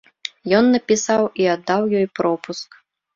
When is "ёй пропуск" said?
1.99-2.69